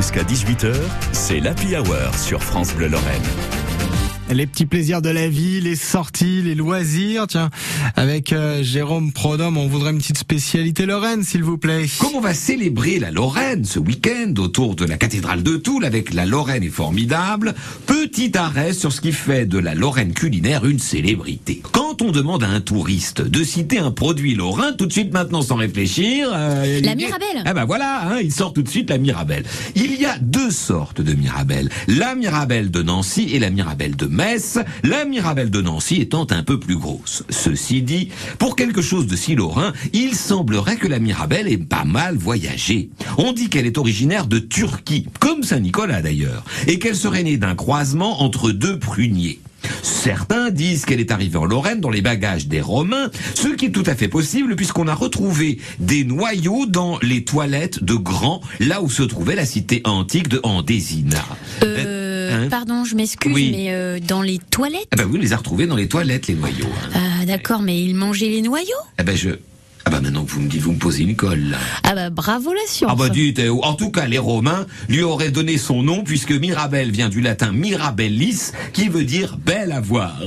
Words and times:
Jusqu'à 0.00 0.22
18h, 0.22 0.74
c'est 1.12 1.40
l'Happy 1.40 1.76
Hour 1.76 2.14
sur 2.16 2.42
France 2.42 2.72
Bleu 2.72 2.88
Lorraine. 2.88 3.69
Les 4.32 4.46
petits 4.46 4.66
plaisirs 4.66 5.02
de 5.02 5.08
la 5.08 5.28
vie, 5.28 5.60
les 5.60 5.74
sorties, 5.74 6.40
les 6.42 6.54
loisirs. 6.54 7.26
Tiens, 7.26 7.50
avec 7.96 8.32
euh, 8.32 8.62
Jérôme 8.62 9.12
Prodhomme, 9.12 9.56
on 9.56 9.66
voudrait 9.66 9.90
une 9.90 9.98
petite 9.98 10.18
spécialité 10.18 10.86
Lorraine, 10.86 11.24
s'il 11.24 11.42
vous 11.42 11.58
plaît. 11.58 11.86
Comme 11.98 12.14
on 12.14 12.20
va 12.20 12.32
célébrer 12.32 13.00
la 13.00 13.10
Lorraine 13.10 13.64
ce 13.64 13.80
week-end 13.80 14.32
autour 14.38 14.76
de 14.76 14.84
la 14.84 14.96
cathédrale 14.98 15.42
de 15.42 15.56
Toul 15.56 15.84
avec 15.84 16.14
la 16.14 16.26
Lorraine 16.26 16.62
est 16.62 16.68
formidable, 16.68 17.54
petit 17.86 18.36
arrêt 18.38 18.72
sur 18.72 18.92
ce 18.92 19.00
qui 19.00 19.10
fait 19.10 19.46
de 19.46 19.58
la 19.58 19.74
Lorraine 19.74 20.12
culinaire 20.12 20.64
une 20.64 20.78
célébrité. 20.78 21.60
Quand 21.72 22.00
on 22.00 22.12
demande 22.12 22.44
à 22.44 22.48
un 22.48 22.60
touriste 22.60 23.22
de 23.22 23.42
citer 23.42 23.78
un 23.78 23.90
produit 23.90 24.36
lorrain, 24.36 24.72
tout 24.72 24.86
de 24.86 24.92
suite 24.92 25.12
maintenant 25.12 25.42
sans 25.42 25.56
réfléchir... 25.56 26.28
euh, 26.32 26.80
la 26.82 26.94
Mirabelle 26.94 27.42
Ah 27.44 27.52
ben 27.52 27.64
voilà, 27.64 28.08
hein, 28.08 28.20
il 28.22 28.30
sort 28.32 28.52
tout 28.52 28.62
de 28.62 28.68
suite 28.68 28.90
la 28.90 28.98
Mirabelle. 28.98 29.42
Il 29.74 30.00
y 30.00 30.06
a 30.06 30.18
deux 30.18 30.52
sortes 30.52 31.00
de 31.00 31.14
Mirabelle. 31.14 31.68
La 31.88 32.14
Mirabelle 32.14 32.70
de 32.70 32.82
Nancy 32.82 33.30
et 33.32 33.40
la 33.40 33.50
Mirabelle 33.50 33.96
de 33.96 34.06
la 34.84 35.04
Mirabelle 35.06 35.50
de 35.50 35.62
Nancy 35.62 35.96
étant 35.96 36.26
un 36.30 36.42
peu 36.42 36.60
plus 36.60 36.76
grosse. 36.76 37.24
Ceci 37.30 37.80
dit, 37.80 38.10
pour 38.38 38.54
quelque 38.54 38.82
chose 38.82 39.06
de 39.06 39.16
si 39.16 39.34
lorrain, 39.34 39.72
il 39.94 40.14
semblerait 40.14 40.76
que 40.76 40.88
la 40.88 40.98
Mirabelle 40.98 41.48
ait 41.48 41.56
pas 41.56 41.84
mal 41.84 42.16
voyagé. 42.16 42.90
On 43.16 43.32
dit 43.32 43.48
qu'elle 43.48 43.66
est 43.66 43.78
originaire 43.78 44.26
de 44.26 44.38
Turquie, 44.38 45.06
comme 45.20 45.42
Saint-Nicolas 45.42 46.02
d'ailleurs, 46.02 46.44
et 46.66 46.78
qu'elle 46.78 46.96
serait 46.96 47.22
née 47.22 47.38
d'un 47.38 47.54
croisement 47.54 48.22
entre 48.22 48.50
deux 48.50 48.78
pruniers. 48.78 49.40
Certains 49.82 50.50
disent 50.50 50.84
qu'elle 50.84 51.00
est 51.00 51.12
arrivée 51.12 51.38
en 51.38 51.44
Lorraine 51.44 51.80
dans 51.80 51.90
les 51.90 52.02
bagages 52.02 52.46
des 52.46 52.60
Romains, 52.60 53.10
ce 53.34 53.48
qui 53.48 53.66
est 53.66 53.70
tout 53.70 53.84
à 53.86 53.94
fait 53.94 54.08
possible 54.08 54.56
puisqu'on 54.56 54.88
a 54.88 54.94
retrouvé 54.94 55.58
des 55.78 56.04
noyaux 56.04 56.66
dans 56.66 56.98
les 57.02 57.24
toilettes 57.24 57.82
de 57.82 57.94
Grand, 57.94 58.40
là 58.58 58.82
où 58.82 58.90
se 58.90 59.02
trouvait 59.02 59.36
la 59.36 59.46
cité 59.46 59.80
antique 59.84 60.28
de 60.28 60.40
Andésina. 60.42 61.24
Euh... 61.62 61.99
Hein 62.30 62.48
pardon, 62.48 62.84
je 62.84 62.94
m'excuse, 62.94 63.32
mais 63.34 63.66
euh, 63.70 63.98
dans 64.00 64.22
les 64.22 64.38
toilettes 64.38 64.88
Ah 64.92 64.96
bah 64.96 65.04
oui, 65.08 65.18
on 65.18 65.22
les 65.22 65.32
a 65.32 65.36
retrouvés 65.36 65.66
dans 65.66 65.76
les 65.76 65.88
toilettes, 65.88 66.26
les 66.26 66.34
noyaux. 66.34 66.66
Hein. 66.94 67.00
Ah 67.22 67.26
d'accord, 67.26 67.62
mais 67.62 67.82
ils 67.82 67.94
mangeaient 67.94 68.28
les 68.28 68.42
noyaux? 68.42 68.68
Ah 68.98 69.02
bah 69.02 69.14
je... 69.14 69.30
Ah 69.86 69.90
bah 69.90 70.00
maintenant 70.02 70.24
que 70.24 70.30
vous 70.30 70.40
me 70.40 70.48
dites, 70.48 70.60
vous 70.60 70.72
me 70.72 70.78
posez 70.78 71.04
une 71.04 71.16
colle 71.16 71.42
là. 71.50 71.58
Ah 71.84 71.94
bah 71.94 72.10
bravo 72.10 72.52
la 72.52 72.60
science. 72.66 72.90
Ah 72.92 72.96
bah 72.96 73.08
dites, 73.08 73.40
en 73.62 73.74
tout 73.74 73.90
cas 73.90 74.06
les 74.06 74.18
Romains 74.18 74.66
lui 74.88 75.02
auraient 75.02 75.30
donné 75.30 75.56
son 75.56 75.82
nom 75.82 76.04
puisque 76.04 76.32
Mirabelle 76.32 76.90
vient 76.90 77.08
du 77.08 77.22
latin 77.22 77.50
mirabellis 77.50 78.52
qui 78.74 78.88
veut 78.88 79.04
dire 79.04 79.38
belle 79.38 79.72
à 79.72 79.80
voir. 79.80 80.20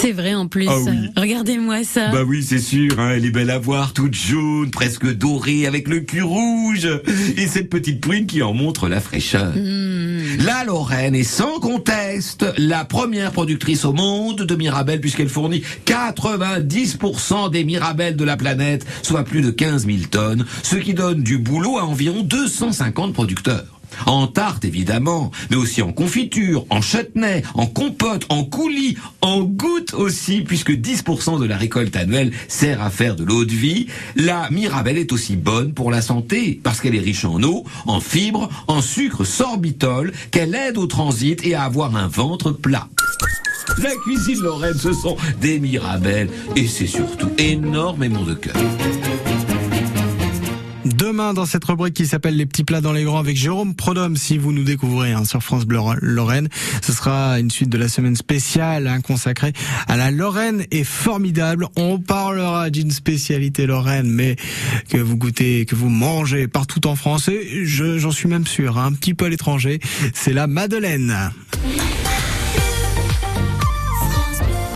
C'est 0.00 0.12
vrai 0.12 0.34
en 0.34 0.48
plus. 0.48 0.66
Ah 0.66 0.78
oui. 0.78 1.10
Regardez-moi 1.14 1.84
ça. 1.84 2.10
Bah 2.10 2.22
oui, 2.26 2.42
c'est 2.42 2.58
sûr, 2.58 2.98
hein, 2.98 3.12
elle 3.16 3.26
est 3.26 3.30
belle 3.30 3.50
à 3.50 3.58
voir, 3.58 3.92
toute 3.92 4.14
jaune, 4.14 4.70
presque 4.70 5.06
dorée, 5.14 5.66
avec 5.66 5.88
le 5.88 6.00
cul 6.00 6.22
rouge. 6.22 6.88
Et 7.36 7.46
cette 7.46 7.68
petite 7.68 8.00
prune 8.00 8.26
qui 8.26 8.42
en 8.42 8.54
montre 8.54 8.88
la 8.88 9.00
fraîcheur. 9.00 9.54
Mmh. 9.54 9.99
La 10.38 10.64
Lorraine 10.64 11.14
est 11.14 11.24
sans 11.24 11.58
conteste 11.58 12.46
la 12.56 12.84
première 12.84 13.32
productrice 13.32 13.84
au 13.84 13.92
monde 13.92 14.42
de 14.42 14.54
Mirabelle 14.54 15.00
puisqu'elle 15.00 15.28
fournit 15.28 15.62
90% 15.86 17.50
des 17.50 17.64
Mirabelles 17.64 18.16
de 18.16 18.24
la 18.24 18.36
planète, 18.36 18.86
soit 19.02 19.24
plus 19.24 19.42
de 19.42 19.50
15 19.50 19.86
000 19.86 19.98
tonnes, 20.10 20.46
ce 20.62 20.76
qui 20.76 20.94
donne 20.94 21.22
du 21.22 21.38
boulot 21.38 21.78
à 21.78 21.84
environ 21.84 22.22
250 22.22 23.12
producteurs. 23.12 23.79
En 24.06 24.26
tarte 24.26 24.64
évidemment, 24.64 25.30
mais 25.50 25.56
aussi 25.56 25.82
en 25.82 25.92
confiture, 25.92 26.64
en 26.70 26.80
chutney, 26.80 27.42
en 27.54 27.66
compote, 27.66 28.26
en 28.28 28.44
coulis, 28.44 28.96
en 29.20 29.40
goutte 29.42 29.94
aussi, 29.94 30.42
puisque 30.42 30.72
10% 30.72 31.40
de 31.40 31.46
la 31.46 31.56
récolte 31.56 31.96
annuelle 31.96 32.32
sert 32.48 32.82
à 32.82 32.90
faire 32.90 33.16
de 33.16 33.24
l'eau 33.24 33.44
de 33.44 33.52
vie. 33.52 33.86
La 34.16 34.48
Mirabelle 34.50 34.98
est 34.98 35.12
aussi 35.12 35.36
bonne 35.36 35.72
pour 35.74 35.90
la 35.90 36.02
santé, 36.02 36.60
parce 36.62 36.80
qu'elle 36.80 36.94
est 36.94 37.00
riche 37.00 37.24
en 37.24 37.42
eau, 37.42 37.64
en 37.86 38.00
fibres, 38.00 38.48
en 38.68 38.80
sucre 38.82 39.24
sorbitol, 39.24 40.12
qu'elle 40.30 40.54
aide 40.54 40.78
au 40.78 40.86
transit 40.86 41.44
et 41.44 41.54
à 41.54 41.64
avoir 41.64 41.96
un 41.96 42.08
ventre 42.08 42.52
plat. 42.52 42.88
La 43.78 43.90
cuisine 44.02 44.42
lorraine, 44.42 44.78
ce 44.78 44.92
sont 44.92 45.16
des 45.40 45.60
Mirabelles, 45.60 46.30
et 46.56 46.66
c'est 46.66 46.86
surtout 46.86 47.30
énormément 47.38 48.22
de 48.22 48.34
cœur. 48.34 48.56
Demain, 50.84 51.34
dans 51.34 51.44
cette 51.44 51.64
rubrique 51.64 51.94
qui 51.94 52.06
s'appelle 52.06 52.36
Les 52.36 52.46
petits 52.46 52.64
plats 52.64 52.80
dans 52.80 52.92
les 52.92 53.04
grands 53.04 53.18
avec 53.18 53.36
Jérôme 53.36 53.74
Prodhomme, 53.74 54.16
si 54.16 54.38
vous 54.38 54.52
nous 54.52 54.64
découvrez 54.64 55.12
hein, 55.12 55.24
sur 55.24 55.42
France 55.42 55.66
Bleu 55.66 55.78
Lorraine, 56.00 56.48
ce 56.82 56.92
sera 56.92 57.38
une 57.38 57.50
suite 57.50 57.68
de 57.68 57.76
la 57.76 57.88
semaine 57.88 58.16
spéciale 58.16 58.86
hein, 58.86 59.00
consacrée 59.00 59.52
à 59.88 59.96
la 59.98 60.10
Lorraine 60.10 60.64
est 60.70 60.84
formidable. 60.84 61.66
On 61.76 61.98
parlera 61.98 62.70
d'une 62.70 62.90
spécialité 62.90 63.66
lorraine, 63.66 64.10
mais 64.10 64.36
que 64.88 64.96
vous 64.96 65.16
goûtez, 65.16 65.66
que 65.66 65.74
vous 65.74 65.90
mangez 65.90 66.48
partout 66.48 66.86
en 66.86 66.96
France, 66.96 67.28
et 67.28 67.64
j'en 67.64 68.10
suis 68.10 68.28
même 68.28 68.46
sûr, 68.46 68.78
hein, 68.78 68.86
un 68.86 68.92
petit 68.92 69.12
peu 69.12 69.26
à 69.26 69.28
l'étranger, 69.28 69.80
c'est 70.14 70.32
la 70.32 70.46
Madeleine. 70.46 71.30